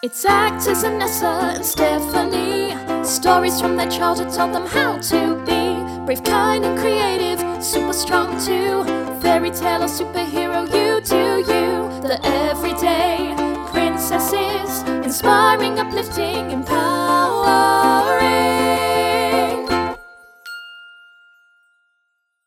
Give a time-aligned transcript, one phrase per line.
[0.00, 3.04] It's actors Anessa and Stephanie.
[3.04, 5.74] Stories from their childhood taught them how to be
[6.06, 7.40] brave, kind, and creative.
[7.64, 8.84] Super strong too.
[9.20, 11.88] Fairy tale or superhero, you do you.
[12.06, 13.34] The everyday
[13.72, 16.78] princesses, inspiring, uplifting, empowering.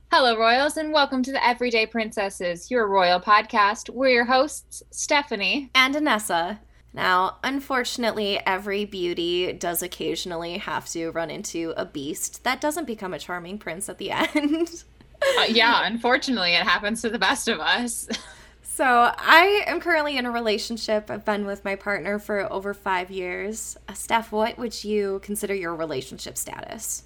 [0.09, 3.89] Hello, Royals, and welcome to the Everyday Princesses, your royal podcast.
[3.89, 5.69] We're your hosts, Stephanie.
[5.75, 6.59] and Anessa.
[6.93, 13.13] Now, unfortunately, every beauty does occasionally have to run into a beast that doesn't become
[13.13, 14.83] a charming prince at the end.
[15.37, 18.09] Uh, yeah, unfortunately, it happens to the best of us.
[18.63, 21.09] so, I am currently in a relationship.
[21.09, 23.77] I've been with my partner for over five years.
[23.87, 27.03] Uh, Steph, what would you consider your relationship status?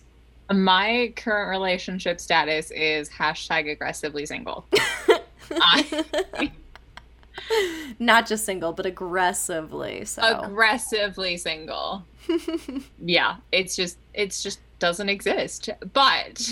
[0.52, 4.66] My current relationship status is hashtag aggressively single.
[5.52, 6.52] I-
[8.00, 10.06] Not just single, but aggressively.
[10.06, 12.06] So, aggressively single.
[13.00, 15.70] yeah, it's just it's just doesn't exist.
[15.94, 16.50] But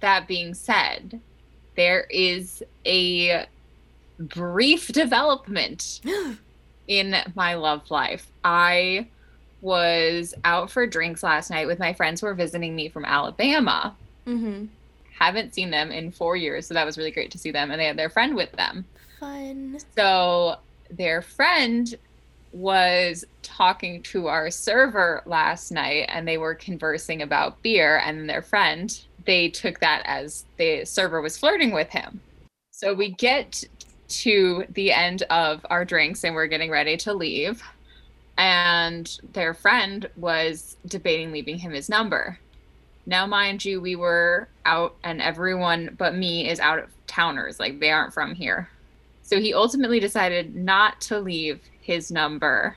[0.00, 1.20] that being said,
[1.76, 3.46] there is a
[4.18, 6.00] brief development
[6.88, 8.26] in my love life.
[8.44, 9.08] I
[9.60, 13.94] was out for drinks last night with my friends who were visiting me from Alabama.
[14.24, 14.66] hmm
[15.18, 17.78] Haven't seen them in 4 years, so that was really great to see them and
[17.78, 18.86] they had their friend with them.
[19.20, 19.78] Fun.
[19.96, 20.56] So
[20.90, 21.94] their friend
[22.52, 28.42] was talking to our server last night and they were conversing about beer and their
[28.42, 32.20] friend they took that as the server was flirting with him.
[32.70, 33.62] So we get
[34.08, 37.62] to the end of our drinks and we're getting ready to leave
[38.38, 42.38] and their friend was debating leaving him his number.
[43.06, 47.78] Now mind you we were out and everyone but me is out of towners like
[47.78, 48.68] they aren't from here.
[49.30, 52.76] So he ultimately decided not to leave his number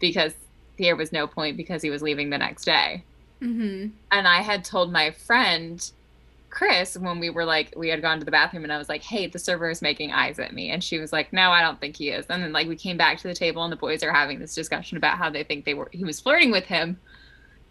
[0.00, 0.32] because
[0.78, 3.04] there was no point because he was leaving the next day.
[3.40, 5.86] hmm And I had told my friend
[6.48, 9.02] Chris when we were like we had gone to the bathroom and I was like,
[9.02, 11.78] "Hey, the server is making eyes at me." And she was like, "No, I don't
[11.78, 14.02] think he is." And then like we came back to the table and the boys
[14.02, 16.98] are having this discussion about how they think they were he was flirting with him.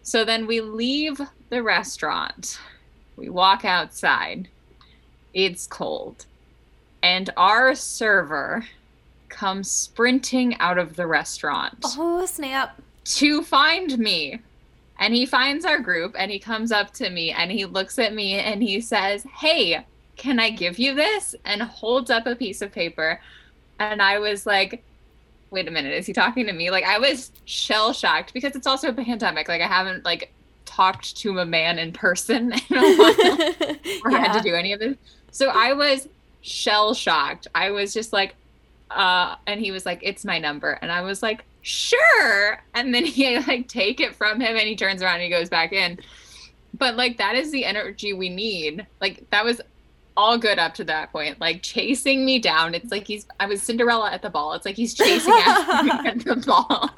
[0.02, 1.20] So then we leave
[1.50, 2.60] the restaurant.
[3.16, 4.48] We walk outside.
[5.34, 6.26] It's cold.
[7.02, 8.64] And our server
[9.28, 12.80] comes sprinting out of the restaurant Oh, snap.
[13.04, 14.40] to find me.
[14.98, 18.14] And he finds our group and he comes up to me and he looks at
[18.14, 19.84] me and he says, Hey,
[20.16, 21.34] can I give you this?
[21.44, 23.20] And holds up a piece of paper.
[23.80, 24.84] And I was like,
[25.50, 26.70] Wait a minute, is he talking to me?
[26.70, 29.48] Like I was shell shocked because it's also a pandemic.
[29.48, 30.32] Like I haven't like
[30.66, 34.78] talked to a man in person in a while or had to do any of
[34.78, 34.96] this.
[35.32, 36.06] So I was
[36.42, 37.46] shell shocked.
[37.54, 38.34] I was just like,
[38.90, 40.72] uh, and he was like, it's my number.
[40.82, 42.62] And I was like, sure.
[42.74, 45.48] And then he like take it from him and he turns around and he goes
[45.48, 45.98] back in.
[46.74, 48.86] But like that is the energy we need.
[49.00, 49.60] Like that was
[50.16, 51.40] all good up to that point.
[51.40, 52.74] Like chasing me down.
[52.74, 54.52] It's like he's I was Cinderella at the ball.
[54.54, 56.90] It's like he's chasing after me at the ball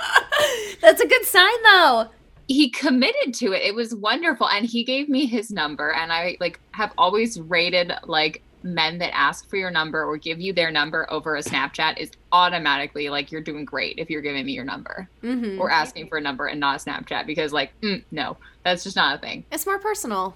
[0.80, 2.08] That's a good sign, though.
[2.48, 3.62] he committed to it.
[3.62, 4.48] It was wonderful.
[4.48, 5.92] And he gave me his number.
[5.92, 10.40] And I like have always rated like men that ask for your number or give
[10.40, 14.44] you their number over a Snapchat is automatically like you're doing great if you're giving
[14.46, 17.72] me your number hmm or asking for a number and not a Snapchat because like
[17.82, 19.44] mm, no, that's just not a thing.
[19.52, 20.34] It's more personal.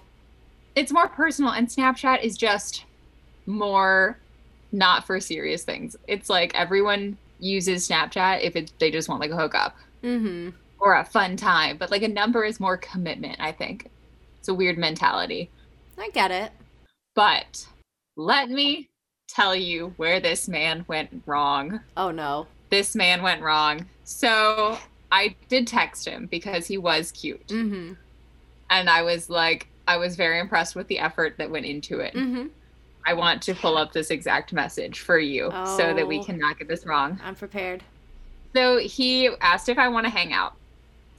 [0.75, 2.85] It's more personal and Snapchat is just
[3.47, 4.21] more
[4.73, 5.97] not for serious things.
[6.07, 10.51] It's like everyone uses Snapchat if it, they just want like a hookup hmm
[10.81, 13.91] or a fun time, but like a number is more commitment, I think.
[14.39, 15.51] It's a weird mentality.
[15.99, 16.53] I get it.
[17.17, 17.67] But
[18.19, 18.91] let me
[19.29, 21.81] tell you where this man went wrong.
[21.97, 22.49] Oh, no.
[22.69, 23.87] This man went wrong.
[24.05, 24.77] So
[25.11, 27.41] I did text him because he was cute.
[27.49, 27.93] hmm
[28.69, 32.13] And I was like, I was very impressed with the effort that went into it.
[32.13, 32.49] hmm
[33.07, 36.25] I want to pull up this exact message for you so that we Oh.
[36.25, 37.19] cannot get this wrong.
[37.25, 37.83] I'm prepared.
[38.55, 40.53] So he asked if I want to hang out.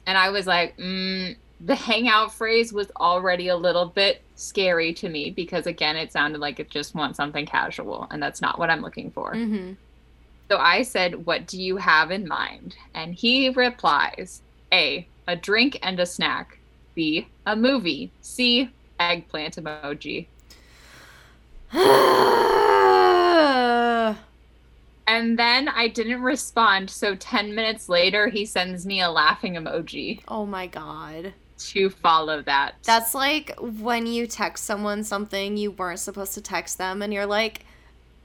[0.06, 5.09] And I was like, mm, the hangout phrase was already a little bit scary to
[5.09, 8.07] me because, again, it sounded like it just wants something casual.
[8.11, 9.33] And that's not what I'm looking for.
[9.33, 9.73] hmm
[10.50, 12.75] So I said, What do you have in mind?
[12.94, 14.41] And he replies
[14.73, 16.57] A, a drink and a snack.
[16.95, 18.12] B, a movie.
[18.21, 18.69] C,
[19.00, 20.27] eggplant emoji.
[25.07, 26.91] And then I didn't respond.
[26.91, 31.33] So 10 minutes later, he sends me a laughing emoji oh my god.
[31.59, 32.75] To follow that.
[32.83, 37.25] That's like when you text someone something you weren't supposed to text them and you're
[37.25, 37.65] like,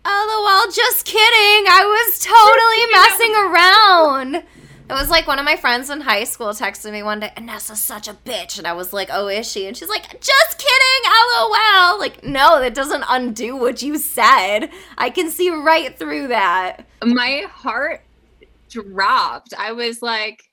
[0.06, 1.66] LOL, just kidding.
[1.68, 4.46] I was totally messing around.
[4.90, 7.82] It was like one of my friends in high school texted me one day, Anessa's
[7.82, 8.58] such a bitch.
[8.58, 9.66] And I was like, oh, is she?
[9.66, 11.98] And she's like, just kidding, lol.
[11.98, 14.70] Like, no, that doesn't undo what you said.
[14.98, 16.86] I can see right through that.
[17.02, 18.02] My heart
[18.68, 19.54] dropped.
[19.56, 20.44] I was like,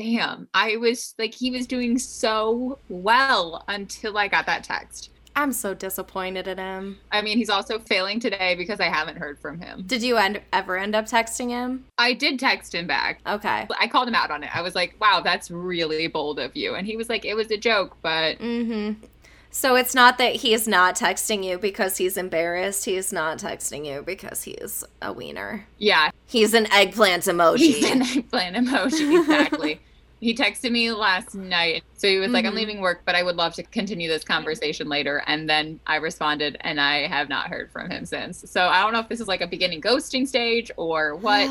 [0.00, 0.48] damn.
[0.54, 5.10] I was like, he was doing so well until I got that text.
[5.36, 6.98] I'm so disappointed in him.
[7.12, 9.84] I mean, he's also failing today because I haven't heard from him.
[9.86, 11.84] Did you end, ever end up texting him?
[11.98, 13.20] I did text him back.
[13.26, 13.68] Okay.
[13.78, 14.50] I called him out on it.
[14.54, 16.74] I was like, wow, that's really bold of you.
[16.74, 18.38] And he was like, it was a joke, but.
[18.38, 19.04] Mm-hmm.
[19.50, 22.86] So it's not that he's not texting you because he's embarrassed.
[22.86, 25.66] He's not texting you because he's a wiener.
[25.78, 26.10] Yeah.
[26.26, 27.58] He's an eggplant emoji.
[27.58, 29.80] He's an eggplant emoji, exactly.
[30.20, 31.82] he texted me last night.
[31.94, 32.34] So he was mm-hmm.
[32.34, 32.58] like, I'm mm-hmm.
[32.58, 35.22] leaving work, but I would love to continue this conversation later.
[35.26, 38.44] And then I responded, and I have not heard from him since.
[38.50, 41.48] So I don't know if this is like a beginning ghosting stage or what,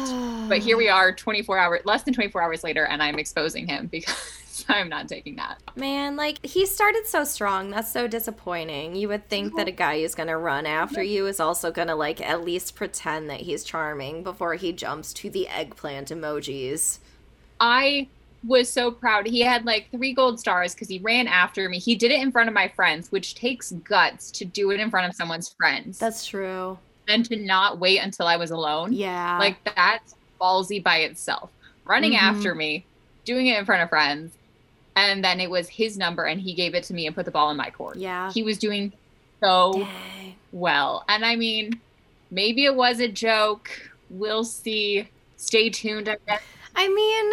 [0.47, 3.87] but here we are 24 hours, less than 24 hours later, and I'm exposing him
[3.91, 5.61] because I'm not taking that.
[5.75, 7.71] Man, like he started so strong.
[7.71, 8.95] That's so disappointing.
[8.95, 12.21] You would think that a guy who's gonna run after you is also gonna like
[12.21, 16.99] at least pretend that he's charming before he jumps to the eggplant emojis.
[17.59, 18.07] I
[18.45, 19.27] was so proud.
[19.27, 21.79] He had like three gold stars because he ran after me.
[21.79, 24.89] He did it in front of my friends, which takes guts to do it in
[24.89, 25.97] front of someone's friends.
[25.97, 26.77] That's true.
[27.07, 28.93] And to not wait until I was alone.
[28.93, 29.37] Yeah.
[29.37, 31.51] Like that's ballsy by itself.
[31.85, 32.35] Running mm-hmm.
[32.35, 32.85] after me,
[33.25, 34.33] doing it in front of friends.
[34.95, 37.31] And then it was his number and he gave it to me and put the
[37.31, 37.97] ball in my court.
[37.97, 38.31] Yeah.
[38.31, 38.91] He was doing
[39.41, 40.35] so Dang.
[40.51, 41.03] well.
[41.07, 41.79] And I mean,
[42.31, 43.69] maybe it was a joke.
[44.09, 45.07] We'll see.
[45.37, 46.41] Stay tuned, I guess.
[46.75, 47.31] I mean,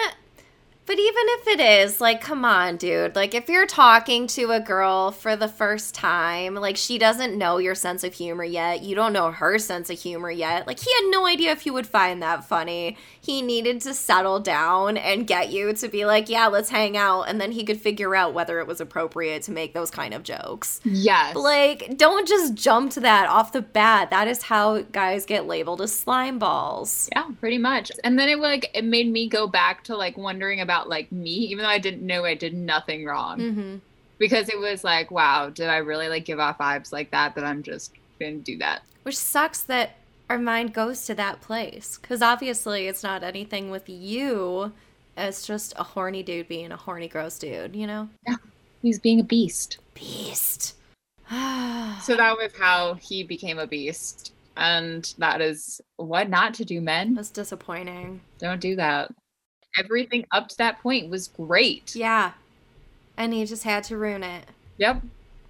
[0.87, 3.17] but even if it is, like, come on, dude.
[3.17, 7.59] Like, if you're talking to a girl for the first time, like, she doesn't know
[7.59, 8.83] your sense of humor yet.
[8.83, 10.67] You don't know her sense of humor yet.
[10.67, 12.97] Like, he had no idea if you would find that funny.
[13.21, 17.23] He needed to settle down and get you to be like, yeah, let's hang out.
[17.23, 20.23] And then he could figure out whether it was appropriate to make those kind of
[20.23, 20.81] jokes.
[20.85, 21.35] Yes.
[21.35, 24.11] Like, don't just jump to that off the bat.
[24.11, 27.09] That is how guys get labeled as slime balls.
[27.13, 27.91] Yeah, pretty much.
[28.05, 31.11] And then it, like, it made me go back to, like, wondering about about like
[31.11, 33.39] me, even though I didn't know I did nothing wrong.
[33.39, 33.77] Mm-hmm.
[34.19, 37.35] Because it was like, wow, did I really like give off vibes like that?
[37.35, 38.83] That I'm just gonna do that.
[39.03, 39.97] Which sucks that
[40.31, 41.99] our mind goes to that place.
[42.01, 44.73] Because obviously it's not anything with you.
[45.17, 48.09] It's just a horny dude being a horny, gross dude, you know?
[48.27, 48.37] Yeah.
[48.83, 49.79] He's being a beast.
[49.95, 50.75] Beast.
[51.31, 54.33] so that was how he became a beast.
[54.57, 57.15] And that is what not to do, men.
[57.15, 58.21] That's disappointing.
[58.39, 59.11] Don't do that
[59.79, 61.95] everything up to that point was great.
[61.95, 62.33] Yeah.
[63.17, 64.45] And he just had to ruin it.
[64.79, 65.03] Yep.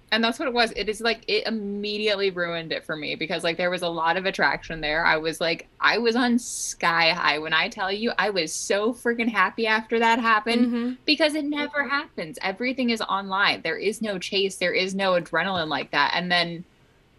[0.09, 0.71] And that's what it was.
[0.77, 4.15] It is like it immediately ruined it for me because like there was a lot
[4.15, 5.05] of attraction there.
[5.05, 8.93] I was like I was on sky high when I tell you I was so
[8.93, 10.93] freaking happy after that happened mm-hmm.
[11.05, 12.39] because it never happens.
[12.41, 13.61] Everything is online.
[13.63, 16.13] There is no chase, there is no adrenaline like that.
[16.15, 16.63] And then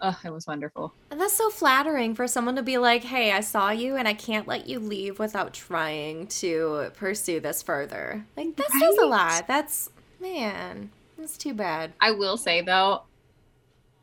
[0.00, 0.92] Oh, it was wonderful.
[1.10, 4.14] And that's so flattering for someone to be like, hey, I saw you and I
[4.14, 8.24] can't let you leave without trying to pursue this further.
[8.36, 8.80] Like, that right?
[8.80, 9.46] says a lot.
[9.46, 9.90] That's,
[10.20, 11.92] man, that's too bad.
[12.00, 13.02] I will say, though,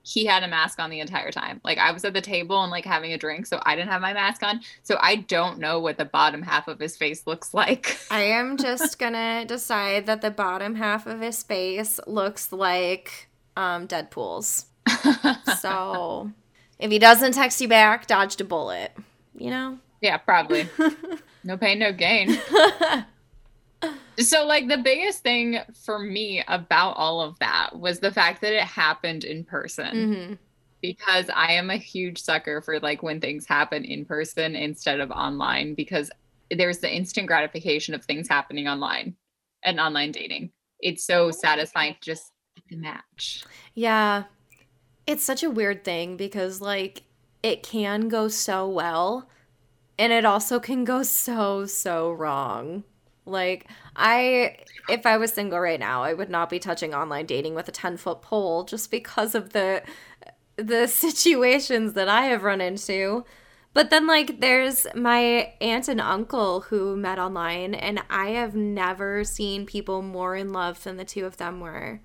[0.04, 1.62] he had a mask on the entire time.
[1.64, 4.02] Like, I was at the table and, like, having a drink, so I didn't have
[4.02, 4.62] my mask on.
[4.84, 7.98] So I don't know what the bottom half of his face looks like.
[8.12, 13.88] I am just gonna decide that the bottom half of his face looks like um,
[13.88, 14.66] Deadpool's.
[15.60, 16.32] So
[16.80, 18.92] if he doesn't text you back, dodged a bullet.
[19.38, 19.80] You know?
[20.02, 20.70] Yeah, probably.
[21.44, 22.38] no pain, no gain.
[24.20, 28.54] so like the biggest thing for me about all of that was the fact that
[28.54, 29.96] it happened in person.
[29.96, 30.34] Mm-hmm.
[30.82, 35.10] Because I am a huge sucker for like when things happen in person instead of
[35.10, 36.12] online because
[36.52, 39.16] there's the instant gratification of things happening online
[39.64, 40.52] and online dating.
[40.80, 42.32] It's so satisfying to just
[42.70, 43.44] the match.
[43.74, 44.26] Yeah.
[45.08, 47.04] It's such a weird thing because, like,
[47.44, 49.30] it can go so well
[49.98, 52.84] and it also can go so, so wrong.
[53.26, 54.58] Like, I,
[54.90, 57.72] if I was single right now, I would not be touching online dating with a
[57.72, 59.84] 10 foot pole just because of the,
[60.58, 63.26] the situations that I have run into.
[63.74, 69.26] But then, like, there's my aunt and uncle who met online, and I have never
[69.26, 72.00] seen people more in love than the two of them were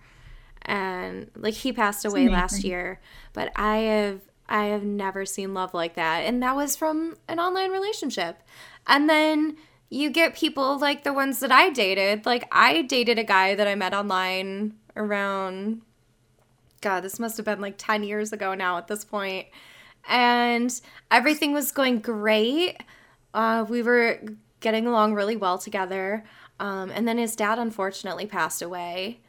[0.62, 3.00] and like he passed away last year
[3.33, 7.38] but i have i have never seen love like that and that was from an
[7.38, 8.43] online relationship
[8.87, 9.57] and then
[9.88, 13.67] you get people like the ones that i dated like i dated a guy that
[13.67, 15.81] i met online around
[16.81, 19.47] god this must have been like 10 years ago now at this point
[20.09, 22.76] and everything was going great
[23.35, 24.21] uh, we were
[24.61, 26.25] getting along really well together.
[26.59, 29.21] Um, and then his dad unfortunately passed away.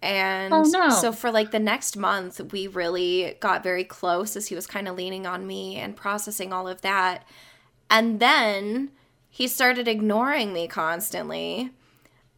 [0.00, 0.90] And Oh, no.
[0.90, 4.86] so for like the next month, we really got very close as he was kind
[4.86, 7.24] of leaning on me and processing all of that.
[7.90, 8.90] And then
[9.28, 11.70] he started ignoring me constantly.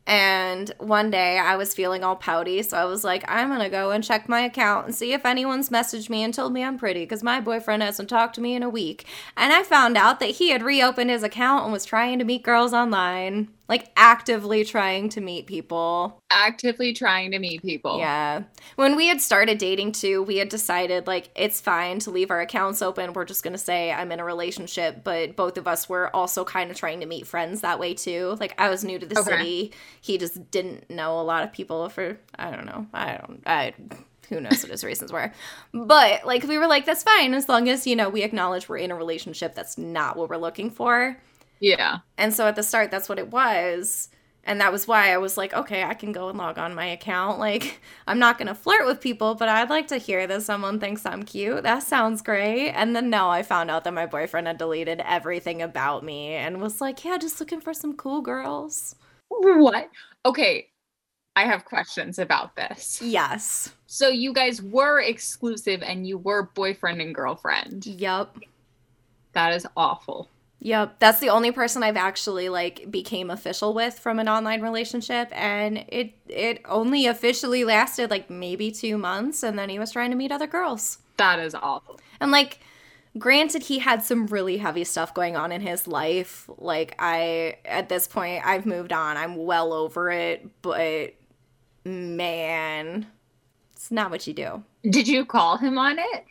[0.06, 3.90] And one day I was feeling all pouty, so I was like, I'm gonna go
[3.90, 7.00] and check my account and see if anyone's messaged me and told me I'm pretty
[7.00, 9.04] because my boyfriend hasn't talked to me in a week.
[9.36, 12.42] And I found out that he had reopened his account and was trying to meet
[12.42, 16.20] girls online, like actively trying to meet people.
[16.28, 18.00] Actively trying to meet people.
[18.00, 18.42] Yeah.
[18.74, 22.40] When we had started dating too, we had decided like it's fine to leave our
[22.40, 23.12] accounts open.
[23.12, 26.44] We're just going to say I'm in a relationship, but both of us were also
[26.44, 28.36] kind of trying to meet friends that way too.
[28.40, 29.30] Like I was new to the Okay.
[29.30, 29.72] city.
[30.00, 32.88] He just didn't know a lot of people for I don't know.
[32.92, 33.72] I don't I
[34.28, 35.32] who knows what his reasons were.
[35.72, 38.78] But like we were like that's fine as long as, you know, we acknowledge we're
[38.78, 39.54] in a relationship.
[39.54, 41.16] That's not what we're looking for.
[41.60, 41.98] Yeah.
[42.18, 44.08] And so at the start, that's what it was.
[44.44, 46.86] And that was why I was like, okay, I can go and log on my
[46.86, 47.38] account.
[47.50, 50.78] Like, I'm not going to flirt with people, but I'd like to hear that someone
[50.80, 51.62] thinks I'm cute.
[51.62, 52.70] That sounds great.
[52.70, 56.60] And then no, I found out that my boyfriend had deleted everything about me and
[56.60, 58.94] was like, yeah, just looking for some cool girls.
[59.28, 59.90] What?
[60.24, 60.68] Okay.
[61.36, 63.00] I have questions about this.
[63.02, 63.74] Yes.
[63.86, 67.86] So you guys were exclusive and you were boyfriend and girlfriend.
[67.86, 68.36] Yep.
[69.32, 70.28] That is awful.
[70.62, 75.28] Yep, that's the only person I've actually like became official with from an online relationship
[75.32, 80.10] and it it only officially lasted like maybe 2 months and then he was trying
[80.10, 80.98] to meet other girls.
[81.16, 81.98] That is awful.
[82.20, 82.60] And like
[83.18, 86.48] granted he had some really heavy stuff going on in his life.
[86.58, 89.16] Like I at this point I've moved on.
[89.16, 91.14] I'm well over it, but
[91.86, 93.06] man,
[93.72, 94.62] it's not what you do.
[94.82, 96.26] Did you call him on it?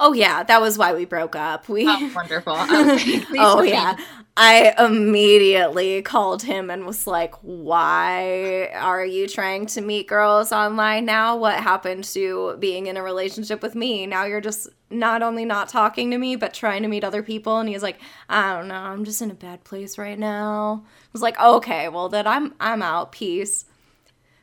[0.00, 1.68] Oh yeah, that was why we broke up.
[1.68, 2.54] We Oh, wonderful.
[2.54, 3.96] I was like, please Oh yeah.
[4.40, 11.06] I immediately called him and was like, "Why are you trying to meet girls online
[11.06, 11.36] now?
[11.36, 14.06] What happened to being in a relationship with me?
[14.06, 17.58] Now you're just not only not talking to me but trying to meet other people."
[17.58, 18.76] And he was like, "I don't know.
[18.76, 22.54] I'm just in a bad place right now." I was like, "Okay, well then I'm
[22.60, 23.10] I'm out.
[23.10, 23.64] Peace."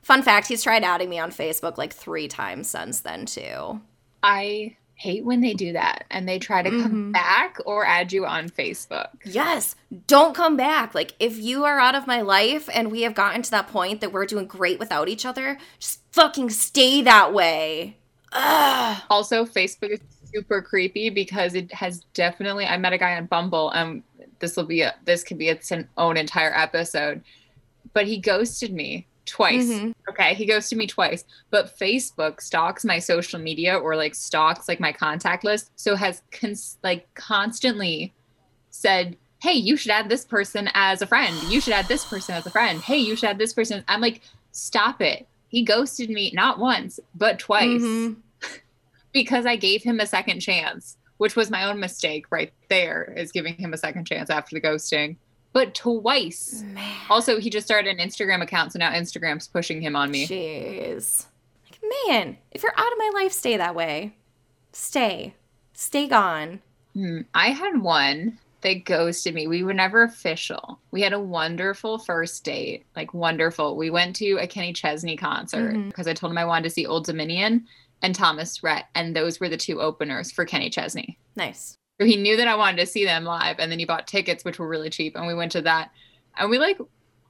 [0.02, 3.80] Fun fact, he's tried adding me on Facebook like 3 times since then too.
[4.22, 7.14] I hate when they do that and they try to come Mhm.
[7.14, 9.10] back or add you on Facebook.
[9.26, 9.76] Yes,
[10.08, 10.96] don't come back.
[10.96, 14.00] Like, if you are out of my life and we have gotten to that point
[14.02, 17.98] that we're doing great without each other, just fucking stay that way.
[18.32, 19.02] Ugh.
[19.10, 20.00] Also, Facebook is
[20.34, 22.66] super creepy because it has definitely.
[22.66, 24.02] I met a guy on Bumble, and
[24.40, 27.22] this will be a this could be its an own entire episode,
[27.94, 29.66] but he ghosted me twice.
[29.70, 29.94] Mhm.
[30.10, 34.68] Okay, he goes to me twice, but Facebook stalks my social media or like stalks
[34.68, 38.14] like my contact list, so has cons- like constantly
[38.70, 41.36] said, "Hey, you should add this person as a friend.
[41.52, 42.82] You should add this person as a friend.
[42.82, 47.00] Hey, you should add this person." I'm like, "Stop it." He ghosted me not once,
[47.16, 48.18] but twice Mhm.
[49.12, 53.32] because I gave him a second chance, which was my own mistake right there, is
[53.32, 55.16] giving him a second chance after the ghosting.
[55.56, 56.64] But twice.
[56.66, 56.84] Man.
[57.10, 60.28] Also, he just started an Instagram account, so now Instagram's pushing him on me.
[60.28, 61.28] Jeez.
[61.64, 64.14] Like, man, if you're out of my life, stay that way.
[64.74, 65.34] Stay.
[65.72, 66.60] Stay gone.
[66.94, 69.48] Hmm, I had one that ghosted me.
[69.48, 70.78] We were never official.
[70.92, 73.78] We had a wonderful first date, like wonderful.
[73.78, 76.86] We went to a Kenny Chesney concert because I told him I wanted to see
[76.86, 77.66] Old Dominion
[78.02, 81.18] and Thomas Rhett, and those were the two openers for Kenny Chesney.
[81.38, 81.78] Nice.
[82.00, 84.44] So he knew that I wanted to see them live, and then he bought tickets,
[84.44, 85.92] which were really cheap, and we went to that.
[86.38, 86.78] And we like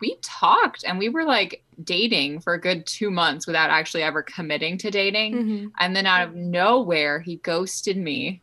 [0.02, 4.24] we talked, and we were like dating for a good two months without actually ever
[4.24, 5.34] committing to dating.
[5.34, 5.72] Mhm.
[5.80, 8.42] And then out of nowhere, he ghosted me.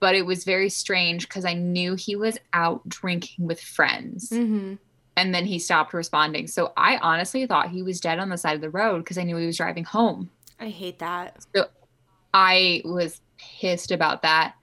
[0.00, 4.30] But it was very strange because I knew he was out drinking with friends.
[4.30, 4.78] Mhm.
[5.16, 6.46] And then he stopped responding.
[6.46, 9.24] So I honestly thought he was dead on the side of the road because I
[9.24, 10.30] knew he was driving home.
[10.58, 11.44] I hate that.
[12.32, 14.54] I was pissed about that.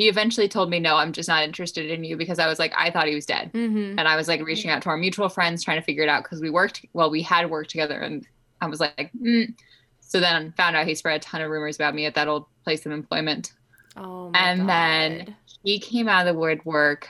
[0.00, 2.72] He eventually told me, No, I'm just not interested in you because I was like,
[2.74, 3.52] I thought he was dead.
[3.52, 3.96] Mhm.
[3.98, 6.22] And I was like reaching out to our mutual friends, trying to figure it out
[6.22, 8.00] because we worked, well, we had worked together.
[8.00, 8.26] And
[8.62, 9.52] I was like, mm.
[10.00, 12.46] So then found out he spread a ton of rumors about me at that old
[12.64, 13.52] place of employment.
[13.94, 17.06] Oh my And then- He came out of the woodwork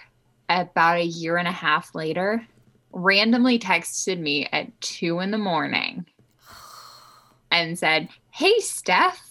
[0.49, 2.44] about a year and a half later,
[2.90, 6.06] randomly texted me at two in the morning
[7.52, 9.28] and said, Hey, Steph.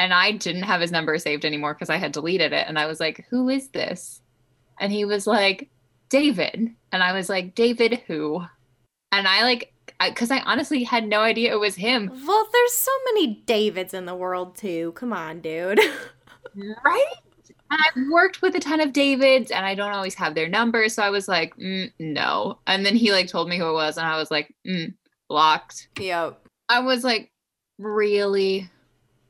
[0.00, 2.66] And I didn't have his number saved anymore because I had deleted it.
[2.66, 4.22] And I was like, Who is this?
[4.80, 5.68] And he was like,
[6.08, 6.74] David.
[6.90, 8.42] And I was like, David who?
[9.12, 12.10] And I like, because I, honestly had no idea it was him.
[12.26, 14.92] Well, there's so many Davids in the world too.
[14.92, 15.80] Come on, dude.
[16.84, 17.14] Right?
[17.70, 20.94] And I've worked with a ton of Davids and I don't always have their numbers.
[20.94, 22.58] So I was like, mm, no.
[22.66, 24.92] And then he like told me who it was and I was like, mm,
[25.28, 25.88] blocked.
[26.00, 26.44] Yep.
[26.68, 27.30] I was like,
[27.78, 28.68] really?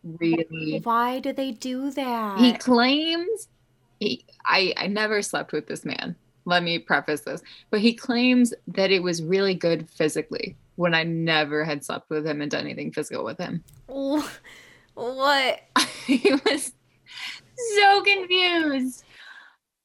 [0.03, 0.81] Really?
[0.83, 2.39] Why do they do that?
[2.39, 3.49] He claims
[4.01, 6.17] he, I, I never slept with this man.
[6.47, 7.43] Let me preface this.
[7.71, 12.27] But he claims that it was really good physically when I never had slept with
[12.27, 13.63] him and done anything physical with him.
[13.87, 15.61] What?
[16.07, 16.73] he was
[17.79, 19.05] so confused.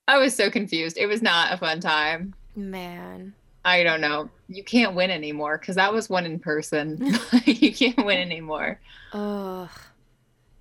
[0.07, 0.97] I was so confused.
[0.97, 2.33] It was not a fun time.
[2.55, 3.33] Man.
[3.65, 4.29] I don't know.
[4.47, 7.17] You can't win anymore because that was one in person.
[7.45, 8.79] you can't win anymore.
[9.11, 9.69] Ugh.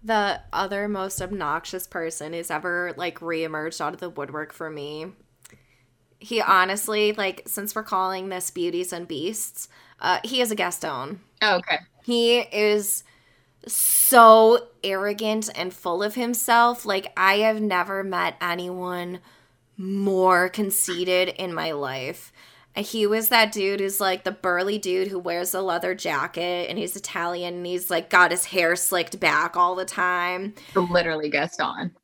[0.05, 5.07] The other most obnoxious person who's ever like reemerged out of the woodwork for me.
[6.19, 9.69] He honestly, like, since we're calling this Beauties and Beasts,
[10.01, 11.21] uh, he is a Gaston.
[11.43, 11.79] Oh, okay.
[12.05, 13.03] He is
[13.67, 16.85] so arrogant and full of himself.
[16.85, 19.21] Like, I have never met anyone
[19.77, 22.33] more conceited in my life.
[22.77, 26.77] He was that dude who's like the burly dude who wears a leather jacket and
[26.79, 30.55] he's Italian and he's like got his hair slicked back all the time.
[30.75, 31.95] Literally Gaston.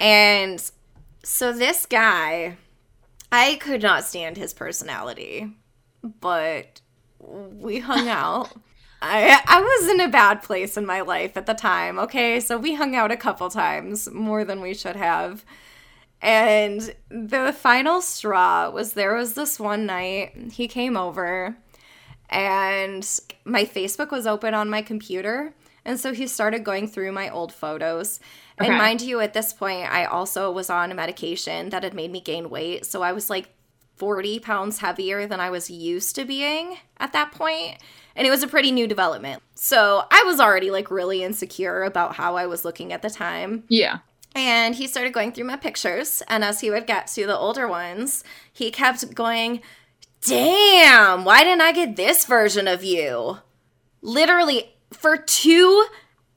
[0.00, 0.70] and
[1.24, 2.56] so this guy,
[3.30, 5.50] I could not stand his personality,
[6.02, 6.82] but
[7.18, 8.52] we hung out.
[9.00, 11.98] I I was in a bad place in my life at the time.
[11.98, 15.44] Okay, so we hung out a couple times more than we should have.
[16.22, 21.56] And the final straw was there was this one night he came over
[22.30, 25.52] and my Facebook was open on my computer.
[25.84, 28.20] And so he started going through my old photos.
[28.60, 28.70] Okay.
[28.70, 32.12] And mind you, at this point, I also was on a medication that had made
[32.12, 32.86] me gain weight.
[32.86, 33.50] So I was like
[33.96, 37.78] 40 pounds heavier than I was used to being at that point.
[38.14, 39.42] And it was a pretty new development.
[39.56, 43.64] So I was already like really insecure about how I was looking at the time.
[43.68, 43.98] Yeah.
[44.34, 46.22] And he started going through my pictures.
[46.28, 49.60] And as he would get to the older ones, he kept going,
[50.24, 53.38] Damn, why didn't I get this version of you?
[54.00, 55.86] Literally, for two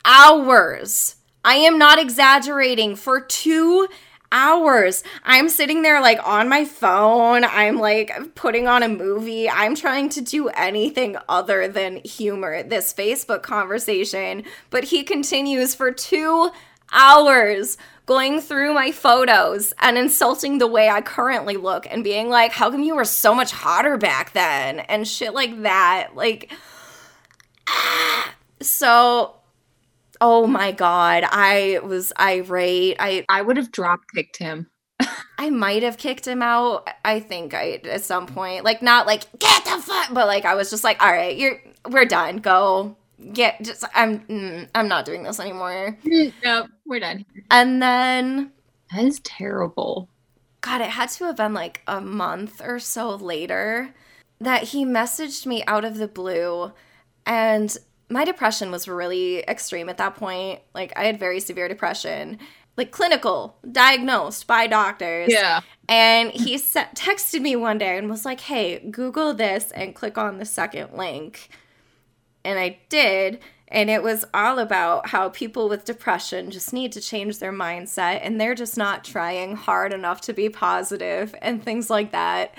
[0.04, 1.16] hours.
[1.44, 2.96] I am not exaggerating.
[2.96, 3.88] For two
[4.32, 5.04] hours.
[5.24, 7.44] I'm sitting there like on my phone.
[7.44, 9.50] I'm like putting on a movie.
[9.50, 14.44] I'm trying to do anything other than humor this Facebook conversation.
[14.70, 16.52] But he continues for two
[16.92, 22.52] hours going through my photos and insulting the way I currently look and being like,
[22.52, 24.80] how come you were so much hotter back then?
[24.80, 26.10] And shit like that.
[26.16, 26.52] Like,
[27.68, 28.36] ah.
[28.62, 29.36] so
[30.22, 34.70] oh my god i was irate i i would have drop kicked him
[35.38, 39.24] i might have kicked him out i think i at some point like not like
[39.40, 42.96] get the fuck but like i was just like all right you're we're done go
[43.34, 45.98] get just i'm mm, i'm not doing this anymore
[46.44, 48.52] nope we're done and then
[48.92, 50.10] that is terrible
[50.62, 53.94] god it had to have been like a month or so later
[54.40, 56.72] that he messaged me out of the blue
[57.26, 57.78] and
[58.10, 60.62] my depression was really extreme at that point.
[60.74, 62.40] Like I had very severe depression,
[62.78, 65.30] like clinical, diagnosed by doctors.
[65.32, 65.62] Yeah.
[65.88, 70.38] And he texted me one day and was like, "Hey, Google this and click on
[70.38, 71.50] the second link."
[72.44, 77.02] And I did, and it was all about how people with depression just need to
[77.02, 81.90] change their mindset and they're just not trying hard enough to be positive and things
[81.90, 82.54] like that.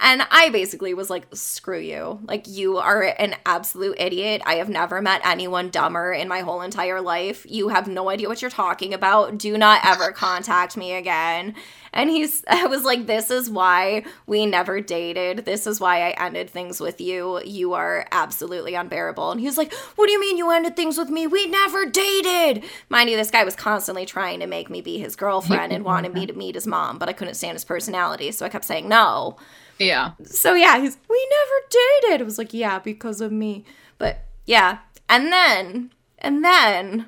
[0.00, 2.20] And I basically was like, screw you.
[2.24, 4.40] Like, you are an absolute idiot.
[4.46, 7.44] I have never met anyone dumber in my whole entire life.
[7.48, 9.38] You have no idea what you're talking about.
[9.38, 11.56] Do not ever contact me again.
[11.92, 15.44] And he's, I was like, this is why we never dated.
[15.44, 17.42] This is why I ended things with you.
[17.44, 19.32] You are absolutely unbearable.
[19.32, 21.26] And he was like, what do you mean you ended things with me?
[21.26, 22.64] We never dated.
[22.88, 26.14] Mind you, this guy was constantly trying to make me be his girlfriend and wanted
[26.14, 28.30] me to meet his mom, but I couldn't stand his personality.
[28.32, 29.36] So I kept saying no.
[29.78, 30.12] Yeah.
[30.24, 32.20] So yeah, he's, we never dated.
[32.20, 33.64] It was like, yeah, because of me.
[33.98, 34.78] But yeah.
[35.08, 37.06] And then, and then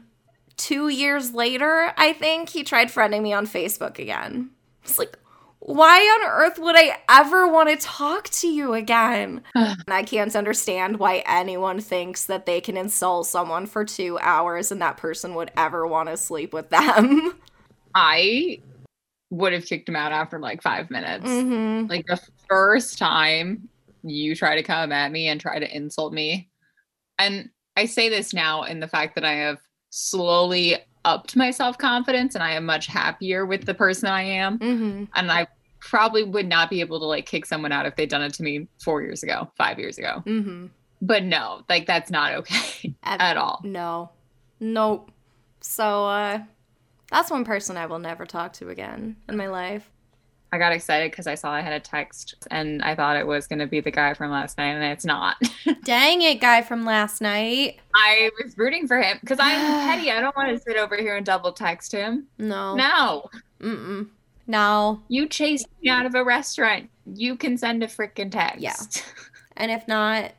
[0.57, 4.51] two years later, I think he tried friending me on Facebook again.
[4.83, 5.19] It's like,
[5.67, 9.43] why on earth would I ever want to talk to you again?
[9.55, 14.71] and I can't understand why anyone thinks that they can insult someone for two hours
[14.71, 17.35] and that person would ever want to sleep with them.
[17.95, 18.61] I
[19.31, 21.27] would have kicked him out after like five minutes.
[21.27, 21.87] Mm-hmm.
[21.87, 23.71] Like the first time
[24.03, 26.51] you try to come at me and try to insult me.
[27.19, 31.79] And I say this now in the fact that I have slowly upped my self
[31.79, 34.59] confidence and I am much happier with the person I am.
[34.59, 35.05] Mm-hmm.
[35.15, 35.47] And I
[35.81, 38.43] probably would not be able to like kick someone out if they'd done it to
[38.43, 40.23] me four years ago, five years ago.
[40.27, 40.67] Mm-hmm.
[41.03, 43.61] But no, like that's not okay at, at all.
[43.65, 44.11] No,
[44.61, 45.11] nope.
[45.61, 46.41] So, uh,
[47.11, 49.91] That's one person I will never talk to again in my life.
[50.55, 53.49] I got excited because I saw I had a text and I thought it was
[53.49, 55.37] going to be the guy from last night, and it's not.
[55.85, 57.81] Dang it, guy from last night.
[57.93, 60.13] I was rooting for him because I'm petty.
[60.13, 62.29] I don't want to sit over here and double text him.
[62.39, 62.77] No.
[62.77, 63.29] No,
[63.61, 64.11] Mm-mm.
[64.47, 65.03] No.
[65.09, 66.89] you chased me out of a restaurant.
[67.05, 68.61] You can send a freaking text.
[68.61, 68.77] Yeah.
[69.57, 70.33] And if not,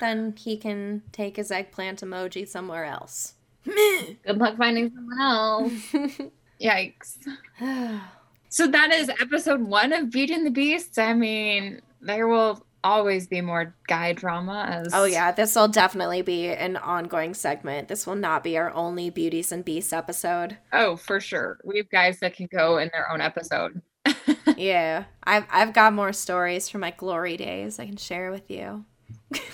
[0.00, 3.34] then he can take his eggplant emoji somewhere else.
[3.66, 5.72] Good luck finding someone else.
[6.60, 7.18] Yikes.
[8.52, 10.98] So that is episode one of Beauty and the Beast.
[10.98, 16.20] I mean, there will always be more guy drama as oh yeah, this will definitely
[16.20, 17.88] be an ongoing segment.
[17.88, 20.58] This will not be our only Beauties and Beasts episode.
[20.70, 21.60] Oh, for sure.
[21.64, 23.80] We have guys that can go in their own episode.
[24.58, 25.04] yeah.
[25.24, 28.84] I've I've got more stories from my glory days I can share with you.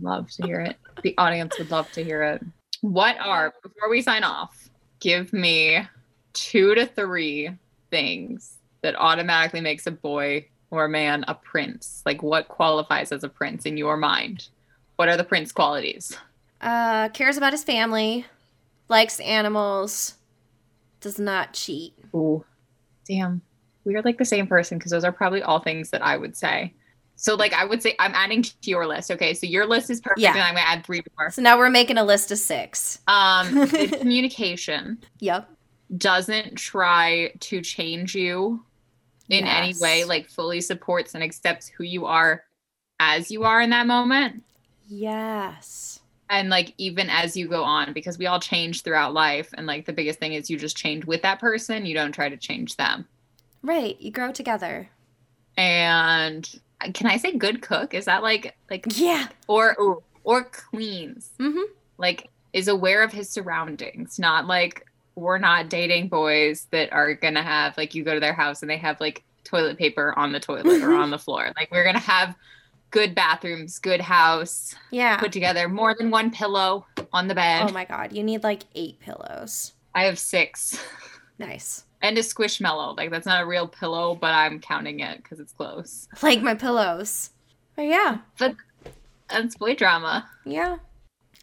[0.00, 0.78] love to hear it.
[1.04, 2.42] The audience would love to hear it.
[2.80, 5.86] What are before we sign off, give me
[6.32, 7.52] two to three
[7.94, 12.02] things that automatically makes a boy or a man a prince.
[12.04, 14.48] Like what qualifies as a prince in your mind?
[14.96, 16.16] What are the prince qualities?
[16.60, 18.26] Uh cares about his family,
[18.88, 20.14] likes animals,
[21.00, 21.94] does not cheat.
[22.14, 22.44] Ooh,
[23.08, 23.42] damn.
[23.84, 26.36] We are like the same person because those are probably all things that I would
[26.36, 26.72] say.
[27.16, 29.10] So, like, I would say I'm adding to your list.
[29.12, 30.32] Okay, so your list is perfect, Yeah.
[30.32, 31.30] and I'm gonna add three more.
[31.30, 32.98] So now we're making a list of six.
[33.06, 33.68] Um,
[34.00, 35.48] communication Yep.
[35.96, 38.62] Doesn't try to change you
[39.28, 42.44] in any way, like fully supports and accepts who you are
[43.00, 44.42] as you are in that moment.
[44.86, 46.00] Yes.
[46.30, 49.86] And like even as you go on, because we all change throughout life, and like
[49.86, 51.86] the biggest thing is you just change with that person.
[51.86, 53.06] You don't try to change them.
[53.62, 54.00] Right.
[54.00, 54.88] You grow together.
[55.56, 56.48] And
[56.92, 57.94] can I say good cook?
[57.94, 59.28] Is that like like Yeah.
[59.48, 61.30] or or, or cleans?
[61.38, 61.72] Mm-hmm.
[61.98, 67.42] like is aware of his surroundings not like we're not dating boys that are gonna
[67.42, 70.40] have like you go to their house and they have like toilet paper on the
[70.40, 70.96] toilet or mm-hmm.
[71.00, 72.34] on the floor like we're gonna have
[72.90, 75.16] good bathrooms good house Yeah.
[75.16, 78.12] put together more than one pillow on the bed Oh my god.
[78.12, 79.72] You need like eight pillows.
[79.94, 80.82] i have six
[81.38, 81.84] Nice.
[82.02, 85.52] and a squishmallow like that's not a real pillow but i'm counting it because it's
[85.52, 87.30] close Like my pillows.
[87.76, 88.18] But yeah.
[89.28, 90.76] that's boy drama Yeah.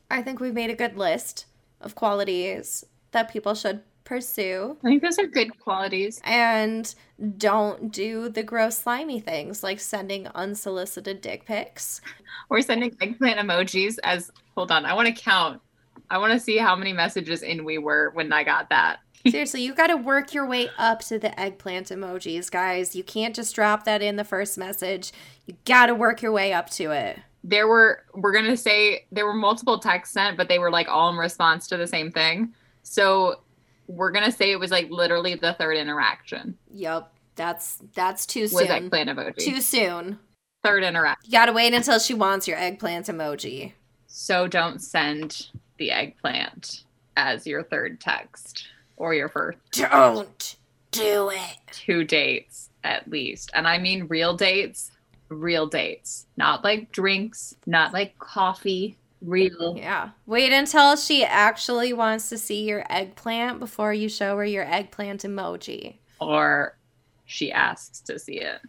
[0.09, 1.45] I think we've made a good list
[1.81, 4.77] of qualities that people should pursue.
[4.83, 6.93] i think those are good qualities And
[7.37, 12.01] don't do the gross slimy things like sending unsolicited dick pics.
[12.49, 15.61] We're sending eggplant emojis as hold on, I want to count.
[16.09, 18.99] I want to see how many messages in we were when I got that.
[19.29, 22.95] Seriously, you got to work your way up to the eggplant emojis, guys.
[22.95, 25.11] You can't just drop that in the first message.
[25.45, 27.19] You got to work your way up to it.
[27.43, 31.09] There were we're gonna say there were multiple texts sent, but they were like all
[31.11, 32.53] in response to the same thing.
[32.83, 33.41] So
[33.87, 37.11] we're gonna say it was like literally the third interaction Yep.
[37.35, 38.67] that's that's too was soon.
[38.71, 39.35] eggplant emoji.
[39.37, 40.19] Too soon.
[40.63, 41.25] third interaction.
[41.25, 43.73] You got to wait until she wants your eggplant emoji.
[44.07, 46.83] So don't send the eggplant
[47.17, 48.67] as your third text
[48.97, 50.55] or your first Don't
[50.91, 51.57] do it.
[51.71, 53.49] two dates at least.
[53.53, 54.91] And I mean real dates,
[55.29, 56.27] real dates.
[56.37, 59.75] Not like drinks, not like coffee, real.
[59.77, 60.09] Yeah.
[60.25, 65.21] Wait until she actually wants to see your eggplant before you show her your eggplant
[65.23, 65.97] emoji.
[66.19, 66.77] Or
[67.25, 68.59] she asks to see it.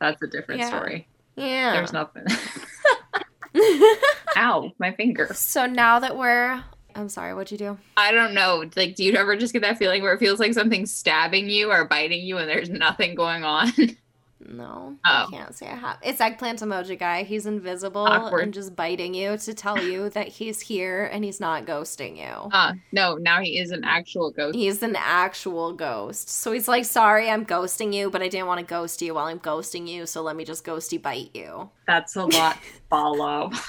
[0.00, 0.68] That's a different Yeah.
[0.68, 1.08] story.
[1.36, 1.72] Yeah.
[1.72, 2.24] There's nothing.
[4.36, 5.30] Ow, my finger.
[5.34, 6.62] so now that we're
[6.96, 7.76] I'm sorry, what'd you do?
[7.96, 8.64] I don't know.
[8.76, 11.72] Like, do you ever just get that feeling where it feels like something's stabbing you
[11.72, 13.72] or biting you and there's nothing going on?
[14.46, 15.26] No, Oh.
[15.26, 15.98] I can't say I have.
[16.02, 17.22] It's eggplant emoji guy.
[17.22, 18.42] He's invisible Awkward.
[18.42, 22.50] and just biting you to tell you that he's here and he's not ghosting you.
[22.52, 24.54] uh, no, now he is an actual ghost.
[24.56, 26.28] He's an actual ghost.
[26.28, 29.26] So he's like, sorry, I'm ghosting you, but I didn't want to ghost you while
[29.26, 31.70] I'm ghosting you, so let me just ghosty bite you.
[31.86, 32.58] That's a lot
[32.90, 33.50] follow.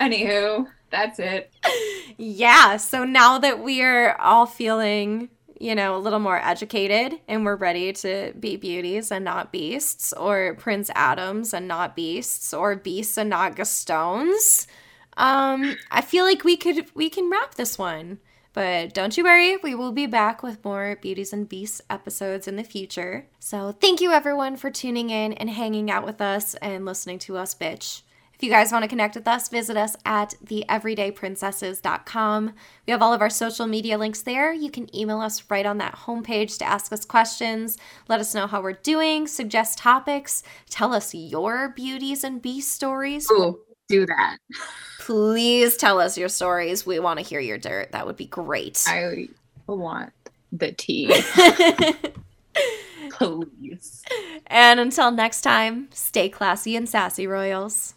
[0.00, 1.52] Anywho, that's it.
[2.16, 5.28] Yeah, so now that we're all feeling,
[5.58, 10.12] you know, a little more educated and we're ready to be beauties and not beasts,
[10.12, 14.66] or Prince Adams and not beasts, or beasts and not Gastons,
[15.18, 18.18] um, I feel like we could we can wrap this one.
[18.54, 22.56] But don't you worry, we will be back with more Beauties and Beasts episodes in
[22.56, 23.26] the future.
[23.38, 27.36] So thank you everyone for tuning in and hanging out with us and listening to
[27.36, 28.02] us bitch.
[28.38, 32.52] If you guys want to connect with us, visit us at theeverydayprincesses.com.
[32.86, 34.52] We have all of our social media links there.
[34.52, 38.46] You can email us right on that homepage to ask us questions, let us know
[38.46, 43.28] how we're doing, suggest topics, tell us your beauties and beast stories.
[43.32, 44.36] Ooh, do that.
[45.00, 46.86] please tell us your stories.
[46.86, 47.90] We want to hear your dirt.
[47.90, 48.84] That would be great.
[48.86, 49.26] I
[49.66, 50.12] want
[50.52, 51.08] the tea.
[53.10, 54.04] Please.
[54.46, 57.94] and until next time, stay classy and sassy, Royals.